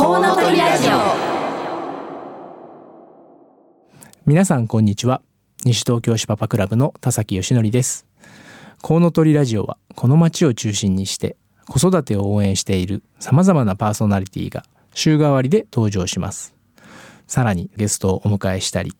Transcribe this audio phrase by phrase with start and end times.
[0.00, 0.92] コウノトリラジオ。
[4.24, 5.20] 皆さんこんにちは。
[5.66, 8.06] 西東京市パパクラブの田崎義則です。
[8.80, 11.36] コウノトリラジオはこの町を中心にして
[11.68, 16.54] 子育てを応援している様々なパーソナリティが週替わりで登場します。
[17.26, 18.94] さらにゲストをお迎えしたり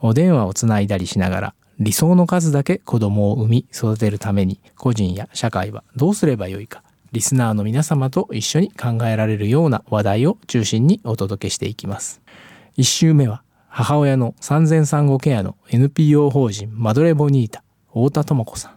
[0.00, 6.82] お電話をつないだりしながら理想の数だけ子供を産み育てるために個人や社会はどうすればよいか
[7.12, 12.20] リスナーの皆様と一緒に考えられるような話題を中心にお届けしていきます。
[12.76, 18.74] 1週目は母親の産前産後ケアの NPO 法人マドレボニータ太田智子さ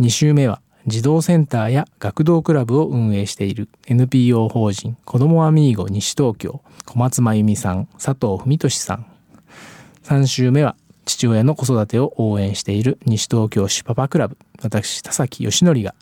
[0.00, 0.02] ん。
[0.02, 9.06] 2週目は児童センターや学童クラブを運営している NPO 法人子どもアミーゴ西東京小松真由美さん佐藤文俊さん。
[10.02, 10.74] 3週目は
[11.04, 14.36] 父親の子育てを応援している西東京市パパクラブ。
[14.60, 15.94] 私田崎義則が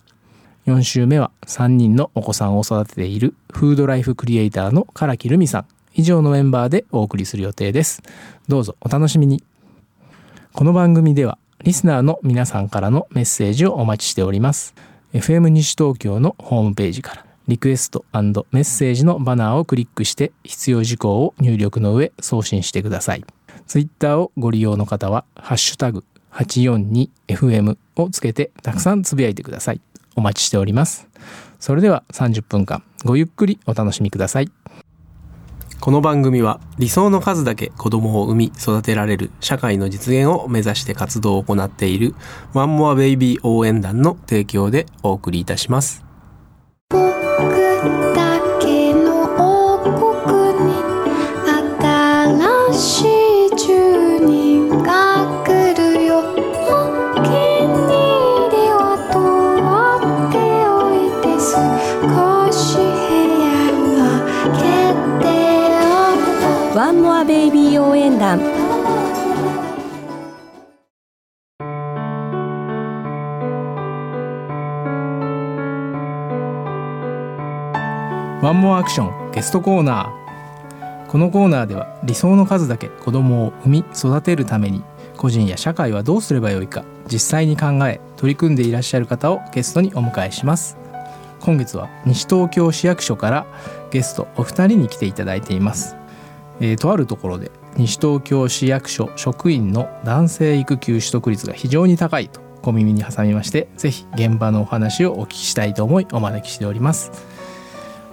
[0.67, 5.67] 4週目は3人のお子さんを育てているフードライフクリエイターの唐木留美さん。
[5.95, 8.03] 以上のメンバーでお送りする予定です。
[8.49, 9.43] どうぞお楽しみに。
[10.53, 14.75] この番組ではリスナーの皆さんからのメッセージをお待ちしております。
[15.13, 23.25] FM 西東京のホームページからリクエストメッセージのバナーをクリックして必要事項を入力の上送信してください。
[23.67, 29.81] ツイッターをご利用の方は、ハッシュタグ 842FM をつけてたくさんつぶやいてください。
[30.17, 31.09] お待ちしております。
[31.59, 34.51] それでは30分間ごゆっくりお楽しみください。
[35.81, 42.15] この番組は理想の数だけ子供を産み育てられる社会の実現を目指して活動を行っている
[42.53, 46.10] ワンモアベイビー応援団の提供でお送りいたします。
[78.43, 81.07] ワンモアアクションゲストコーナー。
[81.09, 84.83] このコーナーでは理想の数だけ子供を産み育てるために
[85.19, 90.79] 個人や社会はどうすればよいか実際に考え取り組んでいらっしゃる方をゲストにお迎えします。
[91.41, 93.47] 今月は西東京市役所から
[93.91, 95.97] ゲストお二人に来ていただいています。
[96.61, 107.13] えー、とあるところで西東京市役所職員の男性育休取得率が非常に高いと小耳に挟みましてぜひ現場のお話をお聞きしたいと思いお招きしております。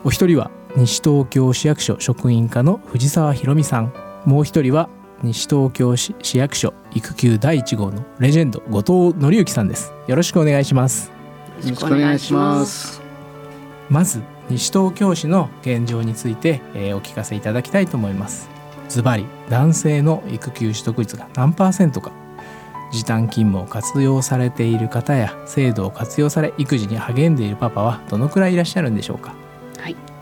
[0.07, 3.91] お一人は西東京市役所職員課の藤沢博美さん。
[4.23, 4.87] もう一人は
[5.21, 9.91] 西東京市市役所育休第1号のレジェンド後藤紀之さんです。
[10.07, 11.11] よろしくお願いします。
[11.61, 13.01] よろしくお願いします。
[13.89, 18.49] まず西東京市の現状について、えー、お聞かせいただきたいと思います。
[18.87, 22.13] ズバリ男性の育休取得率が何パーセントか。
[22.93, 29.31] 時短勤務を活用されている方や制度を活用され育児に励んでいるパパはどのくらいいらっしゃるんでしょうか。
[29.31, 29.46] はい、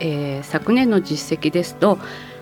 [0.00, 1.98] えー、昨年の実績ですと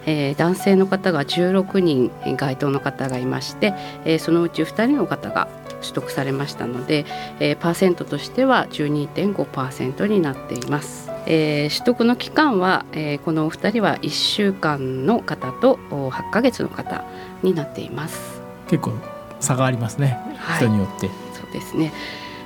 [0.06, 5.48] えー、男性の方が16人該当の方がいまして、えー、そのうち2人の方が
[5.80, 7.04] 取得されましたので、
[7.40, 11.10] えー、パーセントとしては12.5%になっています。
[11.26, 17.04] えー、取得の期間は、えー、このお二人は1週間の方と8ヶ月の方
[17.42, 18.40] になっています。
[18.68, 18.92] 結構
[19.40, 21.08] 差がありますね、はい、人によって。
[21.32, 21.92] そうですね、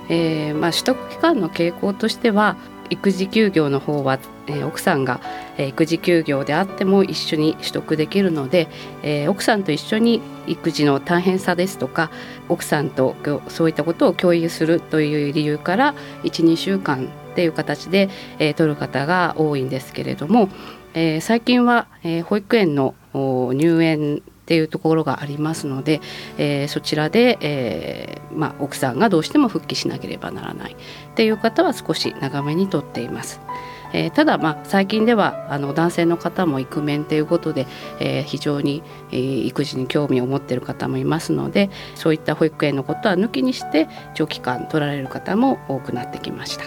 [0.08, 2.56] えーまあ、取得期間の傾向としては
[2.90, 5.20] 育児休業の方は、え、奥さんが、
[5.56, 8.68] え、育児休業であっても一緒に取得できるので、
[9.02, 12.10] え、奥さんと一緒に育児の大変さですとか
[12.48, 13.14] 奥さんと
[13.48, 15.94] そういったことを共有するという理由から
[16.24, 20.48] 12週間っていう形で、えー、取る方が多いんですけれども、
[20.94, 26.00] え、最近は、え、保育園の入園っていうところがありますので、
[26.38, 30.76] えー、そちらで、えーまあ、奥さんがどうしても復帰しなければならないっ
[31.14, 33.42] ていう方は少し長めにとっています。
[33.92, 37.66] えー、ただ、まあ、最近ではあの男性の方もイクメンということで、
[38.00, 46.64] えー、非常に、えー、育児に興味を持っている方もいますのでそういった保育園のことは抜きにして長期間取られる方も多くなってきました。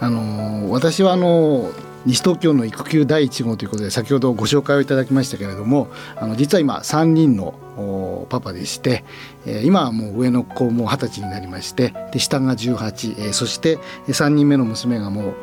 [0.00, 1.72] あの私はあの
[2.06, 9.04] 西東京の育休第1号ということで先ほどご紹介をいただきましたけれどもあの実は今3人のパパでして、
[9.46, 15.34] え、今はもう上の子も二十歳になりましてで下が18、え、そして3人目の娘がもう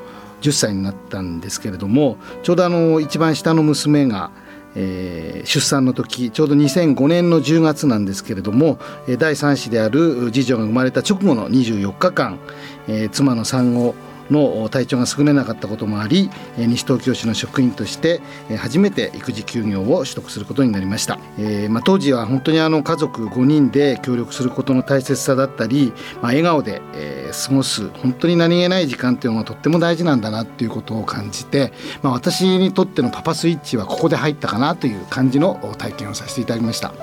[0.41, 4.31] 10歳になったんですけれどもちょうどあの一番下の娘が
[4.75, 8.77] えー、出産の時ちょうど2005年の10月なんですけれども
[9.19, 12.39] 第3子である次女が生まれた直後の24日間、
[12.87, 13.95] えー、妻の産後
[14.29, 18.21] の体調が優れなかったこともあり西東京市の職員として
[18.57, 31.71] 初めて育児休業を取得することになりました、えー、まあ、当時は本当にあの家族5人で協力することの大切さだったり、まあ、笑顔で、えー、過ごす本当に何気ない時間っていうのがとっても大事なんだなっていうことを感じて、
[32.01, 36.93] まあ、私にとってのパパスイッチはここで入ったかなという感じの体験をさせていただきました。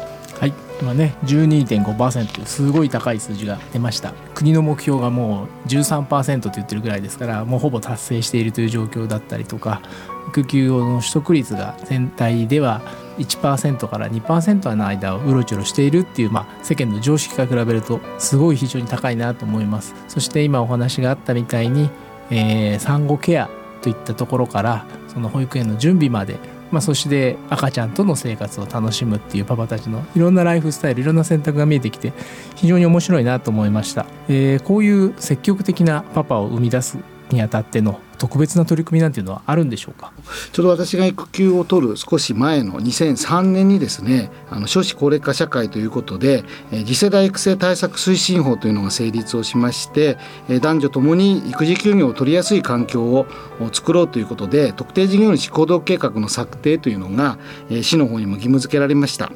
[0.41, 4.13] はい今ね12.5%というすごい高い数字が出ました。
[4.35, 9.81] 国の目標がもう13%と言ってるぐらいですからもうほぼ達成しているという状況だったりとか
[10.29, 12.81] 育休の取得率が全体では
[13.19, 19.95] 1%から2%の間をうろちょろしているっていう、まあ、世間の常識から比べるとすごい非常に高いなと思います。
[20.09, 21.91] そして今お話があったみたいに、
[22.31, 23.49] えー、産後ケア
[23.83, 26.39] といったところからその保育園の準備まで
[26.73, 32.13] まあ、そして赤ちゃんとの生活を楽しむっていうパパたちのいろんなライフスタイルいろんな選択が見えてきて
[32.57, 36.99] 非常に面白いなと思いました、えー、こういう積極的なパパを生み出す
[37.31, 40.13] にあたっての特別な取り組みなんていうのはあるんでしょうか？
[40.53, 50.19] ちょうど私が育休を取る少し前の2003年にですねあの少子高齢化社会ということで、次世代育成対策推進法というのが成立をしまして、
[50.49, 53.27] え男女ともに育児休業を取りやすい環境を
[53.73, 57.39] 作ろうということで特定事業主行動計画の策定というのが、
[57.71, 59.33] え市の方にも義務付けられました。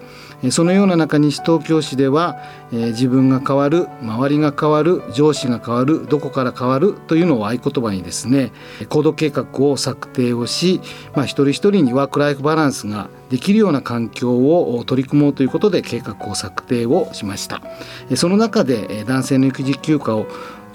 [0.50, 2.36] そのような中西東京市では、
[2.70, 8.52] えー、自分が変わる周りが変わる上司が変わるどこから変わるというのを合言葉にですね
[8.88, 10.80] 行動計画を策定をし、
[11.14, 17.62] まあ、一人一人にワークライフバランスができるような環境を取り組もうということで計画を策定をしました。
[18.14, 20.26] その中で男性の育児休暇を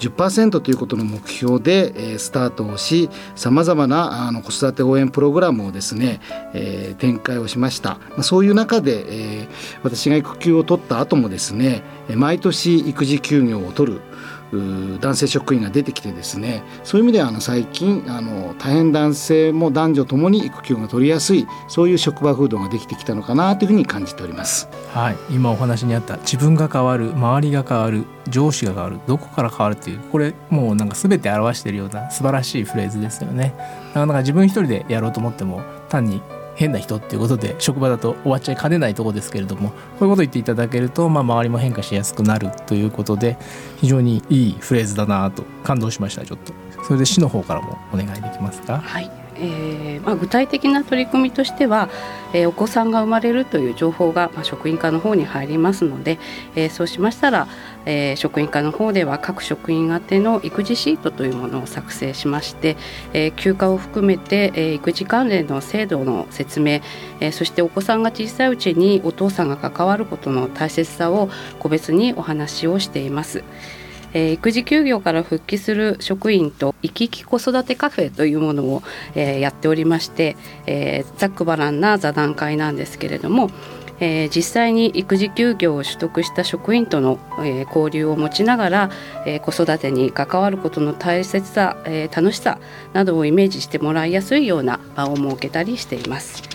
[0.02, 6.20] 10%ということの目標で、スタートをしさまざまなあの子育て応援プログラムをですね、
[6.54, 9.04] え、展開をしました、そういう中で、
[9.42, 9.48] え、
[9.84, 11.82] 私が育休を取った後もですね
[12.14, 14.00] 毎年育児休業を取る
[14.52, 24.68] 男性職員が出てきてですねそういう意味ではあの最近あの大変男性も男女ともに育休が取りやすいそういう職場風土ができてきたのかなというふうに感じております。
[24.92, 33.54] はい、今お話にあった自分が変わる周りが変わる上司が変わるどこから変わるっていうこれもうなんか全て表しているような素晴らしいフレーズですよね。
[33.94, 36.20] なかなか自分一人でやろうと思っても単に
[36.54, 43.38] 変な人っていうことで職場だと終わっちゃいかねないとこですけれどもこういうこと言っていただけると、まあ、周りも変化しやすくなるということで
[43.80, 46.52] 非常にいいフレーズだなと感動しましたちょっと
[46.84, 48.78] それで市の方からもお願いできますか？
[48.78, 51.88] はいえーまあ、具体的な取り組みとしては、
[52.32, 56.18] えー、お子さんが生まれるという情報が、まあ、職員課の方に入りますので、
[56.54, 57.46] えー、そうしましたら、
[57.86, 62.76] えー、職員課の方では各職員宛ての育児シートというものを作成しまして、
[63.12, 66.80] えー、休暇を含めて、えー、育児関連の制度の説明、
[67.20, 73.44] えー、そしてお子さんが小さいうちにお父さんが関わることの大切さを個別にお話をしています。
[74.14, 78.82] えー、育児休業から復帰する職員と生き生き子育てカフェというものを、
[79.14, 80.36] えー、やっておりまして、
[80.66, 83.50] えー、ざっくばらんな座談会なんですけれども、
[84.00, 88.90] え、実際に育児休業を取得した職員との、え、交流を持ちながら、
[89.26, 92.58] え、子育てに関わることの大切さ、え、楽しさ
[92.94, 96.51] などをイメージしてもらいやすいような場を設けたりしています。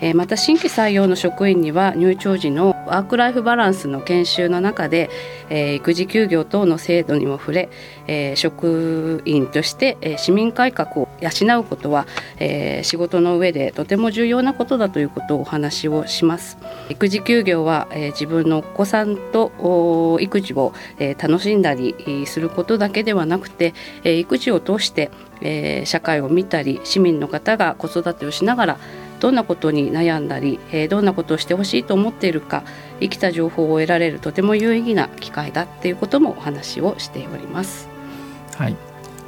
[0.00, 5.10] えまた新規採用の職員には入庁時のワークライフバランスの研修の中で、
[5.48, 7.68] え育児休業等の制度にも触れ、
[8.06, 12.06] え職員として、え市民改革を養うことは、
[12.38, 16.58] え仕事の上でとても重要なことだということをお話をします。
[16.90, 28.78] 育児休業は、え自分のお子さんと育児を、え楽しんだりすることだけではなくて、え育児を通して、え社会を見たり市民の方が子育てをしながら
[29.20, 32.64] どんなことに悩んだり、えー、どんなことをしてほしいと思っているか
[33.00, 37.88] 生きた情報を得られるとても有意義な機会だっていうこともお話をしております。
[38.56, 38.76] はい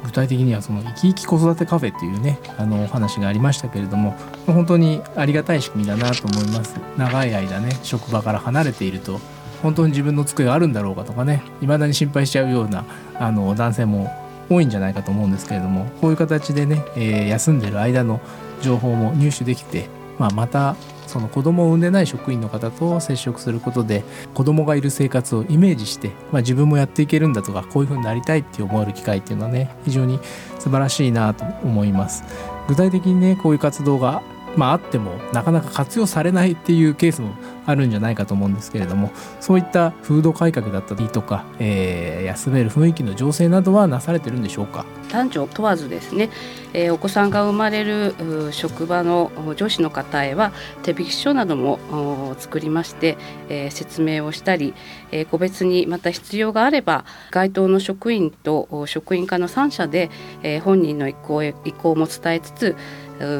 [0.03, 4.15] 具体的にはその生き生き子育てカフェっていうねあのお話がありましたけれども
[4.45, 9.19] 本当にありがたい仕組みだなと思います長い間ね職場から離れていると
[9.61, 12.85] 本当に自分の机があるんだろうかとかね未だに心配しちゃうような
[13.19, 14.09] あの男性も
[14.49, 18.21] 多いんじゃないかと思うんですけれどもこういう形でね、えー、休んでる間の
[18.61, 19.87] 情報も入手できて、
[20.17, 20.75] まあ、また
[21.07, 24.03] その子供を産んでない職員の方と接触することで
[24.35, 30.19] 子供がいる生活をイメージして、まあ、自分もやっていけるんだとかこういうふうになりたいって思える機会っていうのはね非常に
[30.59, 32.23] 素晴らしいなと思います。
[32.67, 34.21] 具体的にねこういう活動が
[34.55, 37.33] まあ、あってもなかなか活用されないっていうケースも
[37.65, 44.85] あるんじゃないかと思うんですけれどもそういった風土改革だったりとか、えー、休める雰囲気の醸成などはなされてるんでしょうか？
[45.11, 46.29] 男女問わずですね、
[46.73, 48.13] えー、お子さんが生まれる
[48.51, 50.51] 職場の上司の方へは
[50.83, 53.17] 手引き書なども作りまして、
[53.49, 54.73] えー、説明をしたり、
[55.11, 60.09] えー、個別にまた必要があれば該当の職員と職員課の3社で、
[60.43, 62.75] えー、本人の意向意向も伝えつつ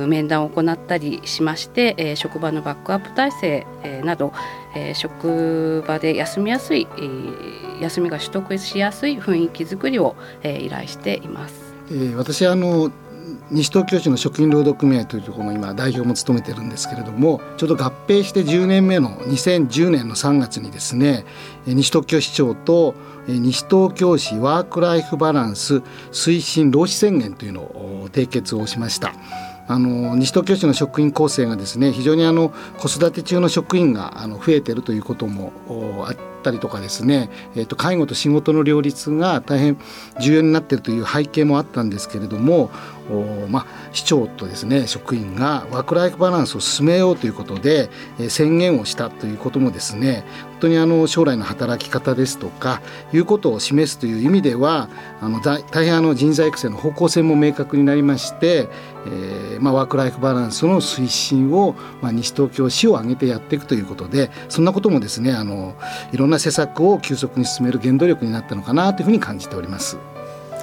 [0.08, 3.68] 面談を行ったりしまして、え、職場のバックアップ体制、
[4.04, 4.34] など、
[4.76, 6.88] え、職場で休みやすい、
[7.82, 11.74] 休みが取得しやすい雰囲気づくりを、依頼しています。
[11.92, 12.92] えー、私あの
[13.52, 21.26] 西東京市の食品労働組合というところの今代表も務めてるんですけれどもちょうど合併して10年目の2010年の3月にですね
[21.66, 22.96] 西東京市長と
[23.28, 25.78] 西東京市ワーク・ライフ・バランス
[26.12, 29.14] 推進労使宣言というのを締結をしました。
[29.70, 35.54] あの西東京市の職員構成がですね非常にあの子育て中の職員があの増えてるということも
[36.08, 39.78] あったりとかですね、えー、と介護と仕事の両立が大変
[40.20, 42.72] 重要になっているという背景もあったんですけれども
[43.50, 47.89] まあ、市長とですね職員がワーク・ライフ・バランスを進めようということで、
[48.20, 52.82] えー、宣言をしたということもですね本当にあの将来の働き方ですとか
[53.13, 54.89] いうことを示すという意味では
[55.22, 58.68] あの大変あの人材育成の方向性も明確になりまして、
[59.08, 65.75] えーまあ、ワーク・ライフ・バランスの推進を、まあ、西東京市を挙げてやっていくということでそんなこともですねあの
[66.12, 69.98] いろんな施策を急速に進める原動力になったのかなというふうに感じております。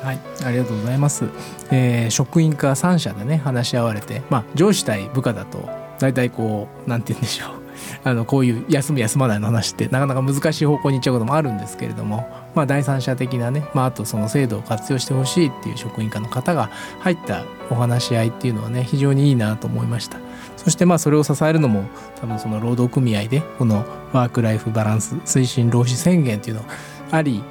[0.06, 1.24] はい、ありがとうございます。
[1.72, 7.48] えー、職員課3社でね話し合われて、まあ上司対部下だと大体こうなんて言うんでしょう。
[8.08, 16.70] あのこういう休む休まないの話ってなかなか難しい方向に行っちゃうこともあるんですけれども、まあ、第三者的なね、まあ、あとその制度を活用してほしいっていう職員課の方が
[17.00, 20.18] 入ったお話し合いっていうのはね非常にいいなと思いました
[20.56, 21.84] そしてまあそれを支えるのも
[22.18, 26.68] 多分その労働組合でこのワーク・ライフ・バランス推進労使宣言っていうのが
[27.10, 27.42] あり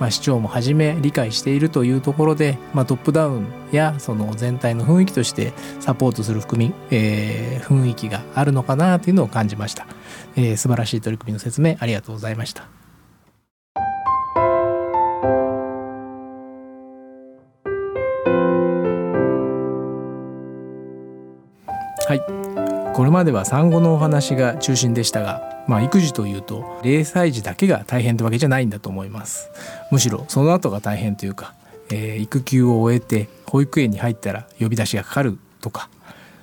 [0.00, 9.86] まあ、市長もはじめ理解しているというところで、まあ、トップダウンやその全体の雰囲気としてサポートする含み、えー、雰囲気があるのかなというのを感じました、
[10.34, 12.79] えー、素晴らしい取り組みの説明ありがとうございました。
[23.00, 29.48] これまでは産後のお話が中心でしたがまあ、育児というと0歳児だけが大変ってわけじゃないんだと思います
[29.90, 31.54] むしろその後が大変というか、
[31.90, 35.88] えー、育休を終えて保育園に入ったら呼び出しがかかるとか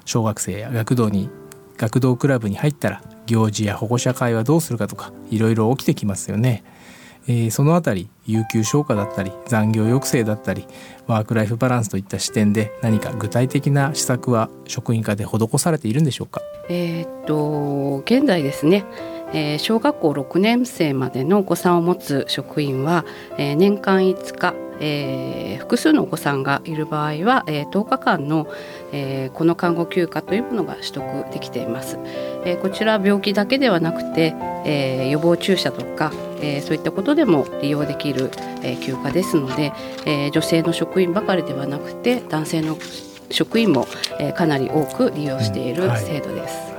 [0.06, 1.30] 小学生や学童に
[1.78, 6.64] 学童クラブに入ったら行事や保護者会はどうするかとかいろいろ起きてきますよね。
[7.28, 10.66] えー、そのあたり有給消化だったり残業抑制だったり
[11.08, 16.42] ワーク・ライフ・バランスといった視点で何か具体的な施策は職員課で施されているんでしょうか？
[16.70, 18.86] え、っと現在ですね
[19.34, 23.04] えー、小学校6年生までのお子さんを持つ職員は、
[23.38, 28.48] えー、年間5日、えー、複数のお子さんがいる場合は、えー、10日間の、
[28.94, 31.04] えー、この看護休暇というものが取得
[31.34, 32.00] できています。
[32.46, 38.32] えー、こちら病気だけではなくて、えー、予防注射とか、えー、そういったことでも利用できる、
[38.64, 39.74] えー、休暇ですので、
[40.06, 42.78] えー、女性の職員ばかりではなくて男性の
[43.30, 43.88] 職員も、
[44.20, 46.58] えー、かなり多く利用している制度です。
[46.62, 46.78] うんはい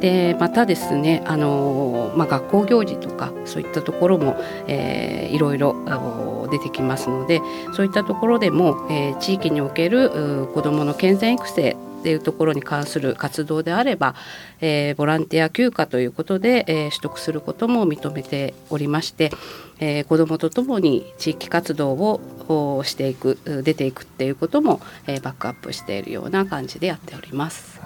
[0.00, 4.36] でまたですねあの、まあ、学校行事とかそういったところも、
[4.66, 7.40] えー、いろいろ出てきますので
[7.74, 14.14] そういったところでも、えー、地域における子どもの健全育成っていうところに関する活動であれば、
[14.60, 19.30] えー、ボランティア休暇ということで、えー、取得することも認めておりまして、
[19.78, 27.78] えー、子どもとともに地域活動をしていく出ていくっていうことも、えー、バックアップしているような感じでやっております。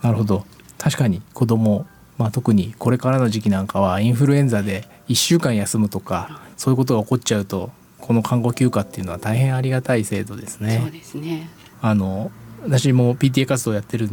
[0.00, 0.44] なるほど
[0.78, 1.86] 確かに子供
[2.16, 10.78] まあ、特にこれからの時期なんかはインフルエンザで1週間休むとかそういうことが起こっちゃうとこの看護休暇っていうのは大変ありがたい制度ですね。
[10.80, 11.48] そうですね
[11.80, 12.30] あの
[12.64, 14.08] 私も PTA 活動やってる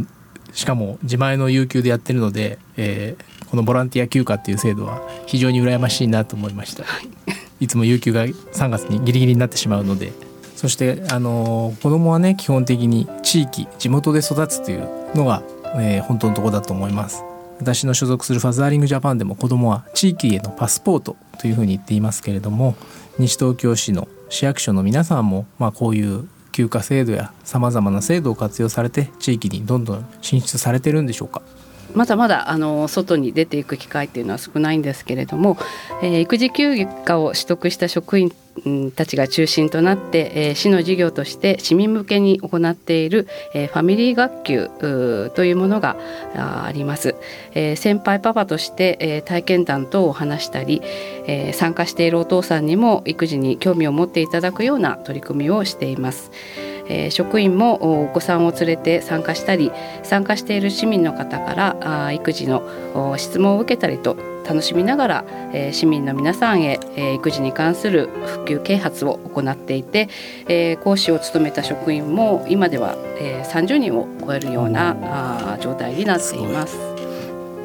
[0.53, 6.84] しかも自前の有給でやってるので、えー、このボランティア休暇っていう制度は非常に羨ましいなと思いました。
[7.60, 10.12] いつも有給が3月にギリギリになってしまうので
[10.55, 15.43] そしてあの子供はね基本的に地域地元で育つというのが
[15.75, 17.24] えー、本当のとこだと思います
[17.60, 22.75] 私の所属するファザーリングジャパンでも子どもは地域へのパスポートというふうに言っていますけれども
[23.20, 31.41] 西東京市の市役所の皆さんも、まあ、こういう休暇制度やさまざまな制度を活用されて地域にどんどん進出されてるんでしょうか？
[31.93, 35.57] まだまだあの外に出ていく機会っていうのは少ないんですけれども、
[36.01, 38.31] えー、育児休暇を取得した職員
[38.95, 44.69] たちが中心となって、えー、市の事業として市民向けに行っている、えー、ファミリー学級
[45.36, 45.95] というものが
[46.36, 47.15] あります、
[47.53, 50.81] えー、先輩パパとして、えー、体験談等を話したり、
[51.27, 56.31] えー、参加しているお父さんにも育児に興味を持っていただくような取り組みをしています。
[56.91, 59.71] えー、職員もお子さんを連れて参加したり
[60.03, 64.17] 参加している市民の方からあ育児の質問を受けたりと
[64.48, 70.10] 楽しみながら、えー、市民の皆さんへ、えー、育児に関する普及啓発を行っていて、
[70.48, 76.77] えー、講師を務めた職員も今では、えー、30人を超えるようなあ状態になっています。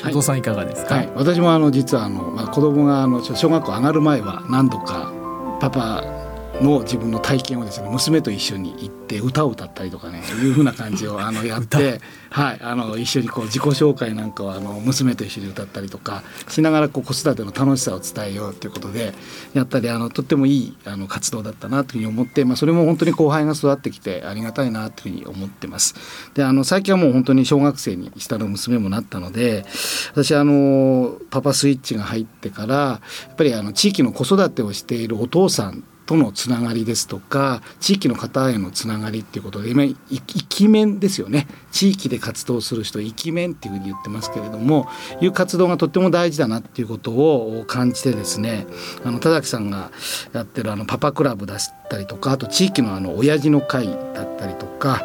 [0.04, 5.12] お父さんいかがですか、はい、私もあの実はあの、まあ、子供があの小学校上がる前は何度か
[5.60, 6.15] パパ
[6.62, 19.14] の自分の体験をですね娘と一緒に行って歌を歌ったりとかねいうふうな感じを あのやって、はい、あの一緒にこう自己紹介なんかをあの娘と一緒に歌ったりとかしながらこう子育ての楽しさを伝えようということで
[19.52, 25.94] やったりあのとってもいいあの活動だったなというふうに思って、まあ、それも本当に後輩が育ってきてありがたいなというふうに思ってます。
[26.34, 29.66] であの最近はもう本当に小学生に下の娘もなったので
[30.12, 33.00] 私あのパパスイッチが入ってからや
[33.32, 41.46] っぱりあの地域の子育てをしているお父さんとのつながりですとか地域の方へのつながりっていうことで今イキメンですよね。
[41.72, 44.88] 地域で活動する人イキメンっていうふうに言ってますけれども
[45.20, 48.66] いう活動がとっても大事だなっていうことを感じてですね
[49.04, 49.90] あの田崎さんが
[50.32, 55.04] やってるあのパパクラブ出したりとかあと地域のあの親父の会だったりとか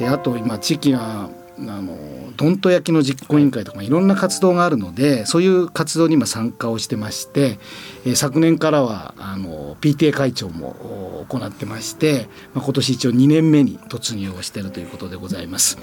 [0.00, 1.30] あと今地域が
[1.68, 3.90] あのどんと焼きの実行委員会とかい。
[3.90, 7.58] ろんな活動があるのでそういう活動に今参加をしてまして、
[8.04, 15.78] えー、昨年からはあの PTA 会長も行ってまして、まあ、今年一応2年目に突入をしているということでございます。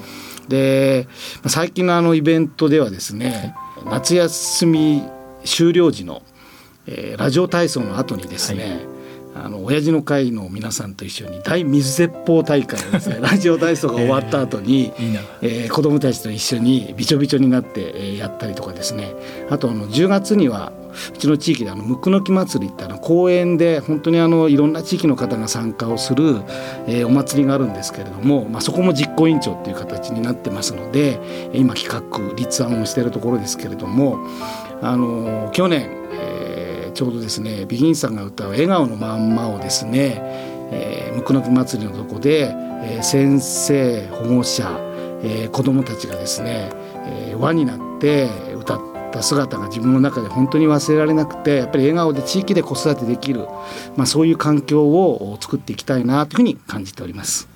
[0.48, 1.08] で、
[1.38, 3.54] まあ、最近のあのイベントではですね、
[3.86, 5.04] 夏休み
[5.46, 6.24] 終了時の、
[6.88, 8.97] えー、ラジオ体操の後にですね、はい
[9.44, 19.14] あの親父の会の皆さんと一緒に大水鉄砲大会をですね ラジオ体操が終わった後に、えー、えー、子どもたちと一緒にびちょびちょになって、えー、やったりとかですね。
[19.50, 20.72] あとあの10月には
[21.14, 26.42] うちの地域であのむくのき祭りってあの公園で本当にあのいろんな地域の方が参加をする、
[26.88, 34.18] えー、お祭りがあるんですけれども、まあ、そこも実行委員長っていう形になってますので今企画立案をしているところですけれども
[34.82, 35.98] あの去年
[36.98, 40.16] ちょうどですねビギンさんが歌う「笑顔のまんま」をですね、
[40.72, 42.52] えー、むくのき祭りのとこで、
[42.84, 44.68] えー、先生保護者、
[45.22, 46.72] えー、子どもたちがですね、
[47.06, 53.42] えー、輪になって歌った姿が自分の中で本当に忘れられなくてやっぱり笑顔で地域で子育てできる、
[53.96, 57.48] まあ、そういう環境を作っていきたいなというふうに感じております。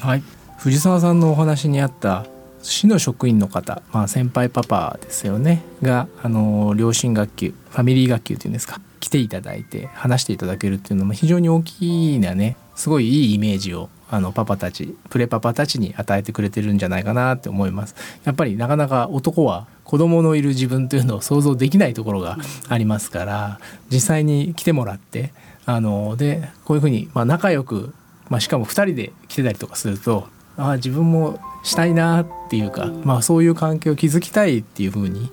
[0.00, 0.22] はい
[0.58, 2.26] 藤沢さんのお話にあった
[2.70, 17.94] 市の職員の方、まあ、先輩パパですよねがあの両親学級ファミリー学級っていうんですか来ていただいて話していただけるっていうのも非常に大きなねすごいいいイメージをあのパパたちプレパパたちに与えてくれてるんじゃないかなって思います。
[18.24, 25.32] やっぱりなかなか男は子供のいる自分というのを想像できないところが ありますから実際に来てもらって
[25.64, 27.94] あのでこういうふうに、まあ、仲良く、
[28.28, 35.30] まあ、しかも2人で来てたりとかするとああ自分もしたいなっていうか、まあ、そういう関係を築きたいっていうふうに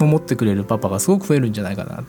[0.00, 2.04] 思ってくれるパパがすごく増えるんじゃないかなと。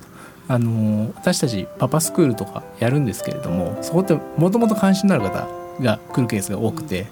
[0.50, 5.48] あの私たちパパスクールとかやるんですけれどもそこってもともと関心のある方
[5.82, 7.08] が来るケースが多くて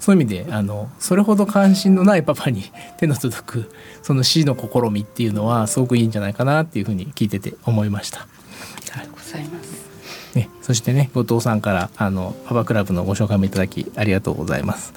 [0.00, 2.64] そういう意味であのそれほど関心のないパパに
[2.96, 8.20] 手の届くその死の試みっていうのはすごくいいんじゃないかなっていうふうに聞いてて思いました。
[8.20, 8.26] あ
[8.84, 9.87] りがとうございます。
[10.34, 14.92] ね、そしてね後藤さんからあのパパクラブのご紹介もいただきありがとうございます。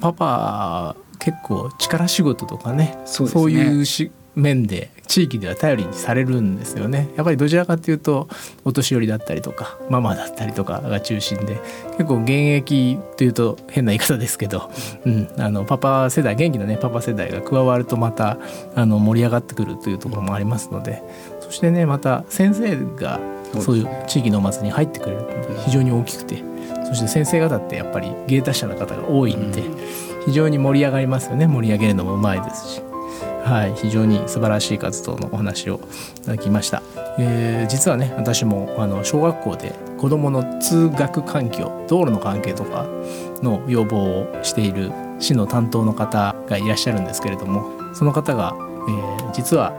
[0.00, 7.10] パパ結構力仕事とかねそう、ね、いうし面で地域では頼りにされるんですよね。
[7.16, 8.28] やっぱりどちらかというと
[8.64, 11.60] お年寄りだったりとかママだったりとかが中心で
[11.98, 14.70] 結構現役というと変な言い方ですけど、
[15.04, 18.38] うん、あのパパ世代元気なねパパ世代が加わるとまた
[18.74, 21.02] あの盛り上がってくるというところもありますので
[21.40, 23.20] そしてねまた先生が
[23.60, 25.26] そういう地域のお祭りに入ってくれる
[25.64, 26.42] 非常に大きくて
[26.86, 29.62] そして先生方ってやっぱり芸達者な方が多いんで、
[30.26, 32.82] 非常に盛り上がりますよね盛り上げるのもうまいですし。
[33.44, 35.80] はい、非常に素晴らしい活動のお話を
[36.18, 36.80] いただきました、
[37.18, 42.86] えー、実はね私もあの小学校で子どもの通学環境道路の関係とか
[43.42, 49.72] の要望をしている市の担当の方がいらっしゃるんですけれどもその方が、えー、実は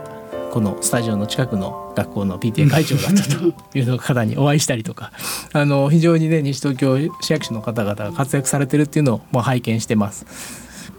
[0.54, 5.10] このスタジオの近くの学校の PTA 会長だったというの方にお会いしたりとか
[5.52, 10.24] あの非常にね西東京市役所の方々が活躍されてるっていうのを、まあ、拝見してます。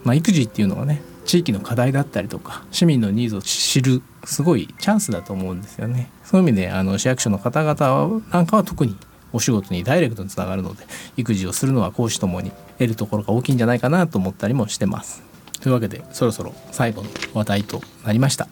[0.03, 6.09] まあ、育児っていうのはね地域の課題だったりとか市民のニーズを知るすごいチャンスだと思うんですよね。
[6.25, 8.97] そういう意味であの市役所の方々なんかは特に
[9.31, 10.83] お仕事にダイレクトにつながるので
[11.15, 15.23] 育児をするのは講師ともに得るところが大きいんじゃないかなと思ったりもしてます。
[15.61, 18.49] というわけでそろそろ最後の話題となりました。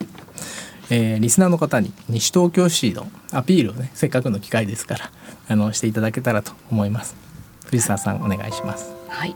[0.90, 5.10] えー、リスナーの方に西東京市のアピールをねせっかくの機会ですから
[5.48, 7.16] あのしていただけたらと思います。
[7.66, 8.94] 藤沢さんお願いします。
[9.08, 9.34] はい、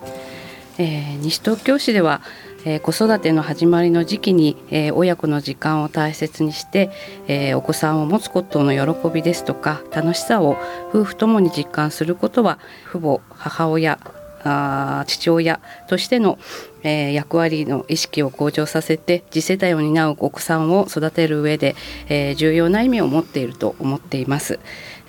[0.79, 2.21] えー、西東京市では、
[2.65, 6.91] えー、子育ての始まりの時期に、えー、親子の時間を大切にして、
[7.27, 10.57] えー、お子さんを持つことの喜びですとか楽しさを
[10.91, 12.59] 夫婦ともに実感することは
[12.91, 13.99] 父母母親
[14.45, 16.39] あ父親としての、
[16.83, 21.75] えー、役割の意識を向上させて次世代を担うお子さんを育てる上で、
[22.09, 24.59] えー、重要な意味を持っていると思っています。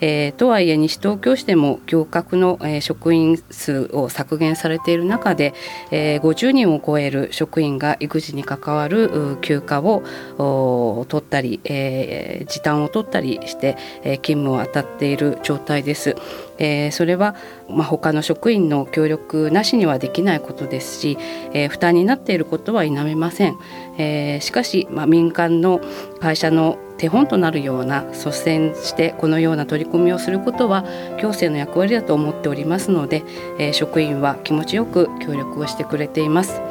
[0.02, 5.54] えー、とはいえ西東京市でも行革の、えー、職員数を削減されている中で、
[5.92, 16.16] えー、50人を超える職員が育児に関わる休暇を取ったり、えー、時短を取ったりして、えー、勤務を当たっている状態です。
[16.60, 17.36] えー、それは、
[17.70, 21.18] まあ、他の職員の協力なしにはできないことですし、
[21.54, 23.58] えー、負担になっていることは否めません。
[24.00, 25.82] えー、しかし、まあ、民間の
[26.20, 30.84] 会社の手本となるような率先してこのような取り組みをすることは
[31.22, 33.24] 行政の役割だと思っておりますので、
[33.60, 36.62] えー、職員は気持ちよく協力をしてくれています。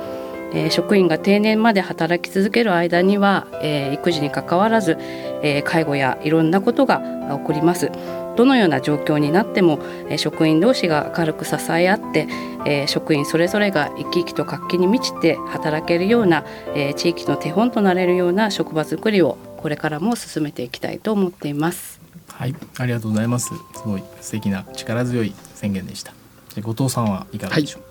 [0.50, 4.96] えー、職員が定年まで働き続ける間には、えー、育児にかかわらず、
[5.42, 7.02] えー、介護やいろんなことが
[7.38, 7.90] 起こります。
[8.38, 12.28] どのような状況になっても、え職員同士が明るく支え合って、
[12.64, 16.44] え職員それぞれが生き生きと活気に満ちて働けるような、
[16.76, 22.00] え地域の手本となれるような職場づくりをこれからも進めていきたいと思っています。
[22.28, 23.48] はいありがとうございます。
[23.48, 26.12] すごい素敵な力強い宣言でした。
[26.60, 27.87] 後藤さんはいかがでしょう、はい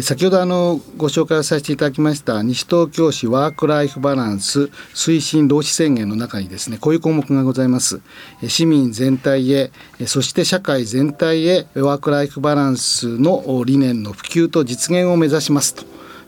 [0.00, 8.00] 先ほどあのご紹介をさせていただきました西東京市ワークライフバランス推進労使宣言の中にですねこういう項目がございます
[8.48, 9.70] 市民全体へ
[10.06, 15.84] そして社会全体へワークライフバランスの理念の普及と実現を目指しますと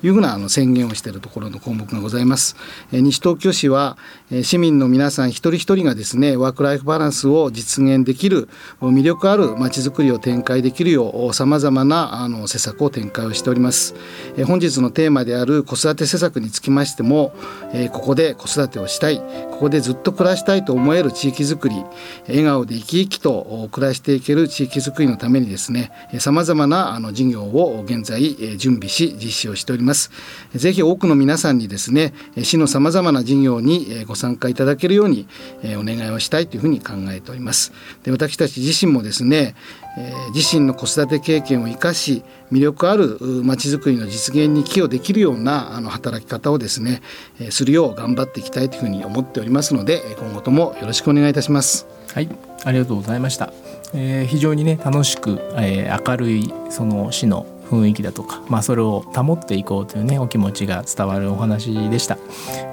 [0.07, 2.57] いうふうなあの宣言をしているところの項目がございます。
[2.93, 3.97] 西東京市は、
[4.43, 8.49] 市民の皆さん一人一人がですねワークライフバランスを実現できる
[8.81, 13.95] 魅力あるまちづくりを展開できるようさまざまなあの施策を展開をしております。
[14.47, 17.35] 本日のテーマである子育て施策につきましても、
[17.93, 19.19] ここで子育てをしたい
[19.51, 21.85] ここでずっと暮らしたいと思える地域づくり
[22.27, 29.85] 笑顔で生き生きと暮らしていける地域づくりのためにですねさまざまなあの事業を現在準備し実施をしております。
[29.85, 30.11] ます
[30.55, 35.27] ぜひ多くの皆さんにですね市のさまざまな事業にごご参加いただけるように
[35.63, 37.73] えお願いをしたいというふうに考えております。
[38.05, 39.57] で私たち自身もですね
[39.99, 42.23] え自身の子育て経験を生かし
[42.53, 47.03] 魅力あるまちづくりの実現に寄与できるようなあの働き方をですね
[47.41, 51.87] えするよう頑張っていきたいというふうに思っておりますので今後ともよろしくお願いいたします。
[52.13, 52.29] はい
[52.65, 53.53] ありがとうございました、
[53.93, 57.47] えー、非常にね楽しく、えー、明るいその市の
[57.83, 62.19] 雰囲気だとか、まあ、それを保っていこうというねお気持ちが伝わるお話でした。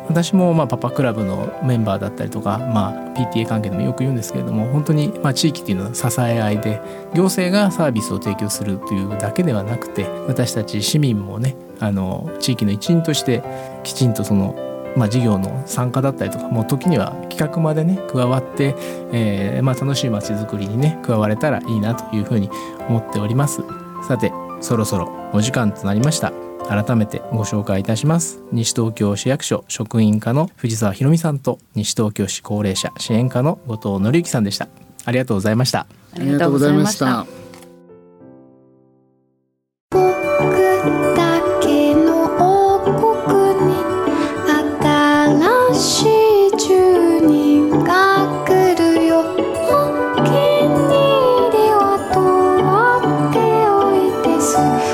[0.07, 6.81] 私もまあパパクラブのメンバーだったりとか、まあ、PTA 関係でもよく言うんですけれども本当にま地域っていうのは支え合いで
[7.13, 13.41] 行政がサービスを提供するというだけではなくて私たち市民もねあの地域の一員として
[13.83, 14.55] きちんとその
[14.95, 18.75] まあ、事業の参加だったりとかもう時には企画までね加わって、
[19.13, 22.49] えーまあ、楽しい街づくりにね加われたらいいなというふうに
[22.89, 23.61] 思っております。
[24.05, 26.31] さてそろそろお時間となりました。
[26.67, 28.41] 改めてご紹介いたします。
[28.51, 34.69] 西東京市役所職員課の藤沢博美さんと西東京市高齢者支援課の後藤則之さんでした。
[35.05, 35.87] ありがとうございました。
[36.15, 37.40] ありがとうございました。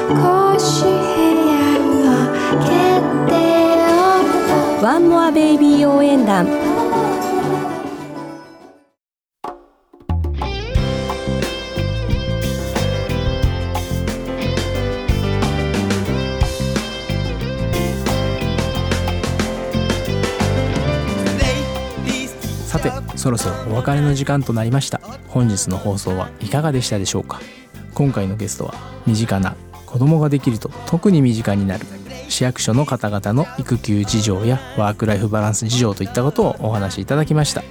[0.07, 1.37] コシヘイ
[2.07, 2.17] ア。
[22.67, 25.01] さてそろそろお別れの時間となりました。
[25.27, 27.41] 本日の放送はいかがでしたでしょうか？
[27.93, 29.55] 今回のゲストは身近な
[29.87, 31.85] 子供ができると特に身近になる。
[32.29, 37.63] 市役所の方々の育休事情やワークライフバランス事情といったことをお話しいただきました。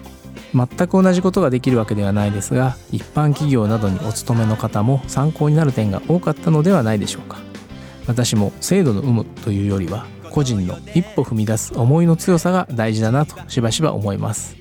[0.55, 7.38] 全く同じことができるわけではないですが一般企業などにお勤めの方も参考になる点が多かったのではないでしょうか。
[8.07, 14.57] 私も制度の有無というよりは個人の一歩踏み出す思いの強さが大事だなとしばしば思います。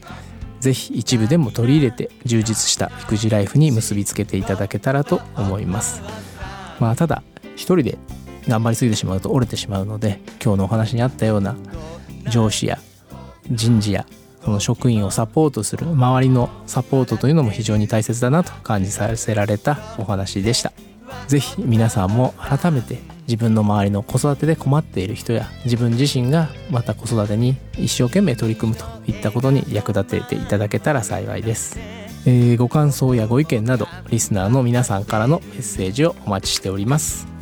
[0.60, 6.02] ぜひ一部でも取り入れて充実した育児ライフに結びつけていただけたらと思います。
[6.80, 7.24] まあただ
[7.56, 7.98] 一人で
[8.48, 11.56] 頑張りすぎてしまうと折れてしまうので今日のお話にあったような
[12.30, 12.80] 上司や
[13.52, 14.06] 人事や
[14.44, 20.72] その職員をサポートする周りのサポートというのも非常に大切だなと感じさせられたお話でした。
[21.28, 31.80] 是非皆さんも改めて自分の周りの子育てで困っている人や自分自身がまた子育てに一生懸命取り組むといったことに役立てていただけたら幸いです、
[32.26, 37.35] えー、ご感想やご意見などリスナーの皆さんからのメッセージをお待ちしております。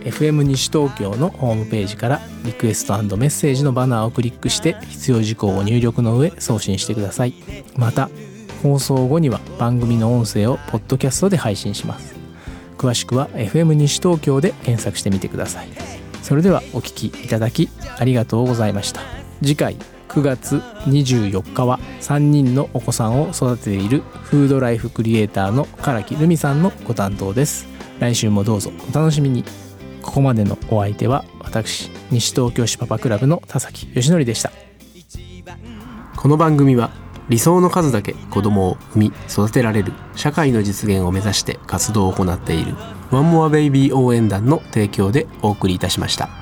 [0.00, 7.34] FM 西東京のホームページからリクエストメッセージのバナーをクリックして必要事項を入力の上送信してください。
[7.76, 8.10] また
[8.62, 12.14] 放送後には番組の音声をポッドキャストで配信します。
[12.78, 15.68] 詳しくは FM 西東京で検索してみてください。
[16.22, 19.02] それではお聴きいただきありがとうございました。
[19.42, 19.76] 次回
[20.08, 27.68] 9月24日は3人のお子さんを育てているフードライフクリエイターの唐木留美さんのご担当です。
[28.00, 29.44] 来週もどうぞお楽しみに。
[30.02, 34.50] ここまでのお相手は私西東京市パパクラブの田崎義則でした
[36.16, 36.90] この番組は
[37.28, 42.74] 理想の数だけ子供を産み育てられる社会の実現を目指して活動を行っている
[43.10, 46.39] ワンモアベイビー応援団の提供でお送りいたしました。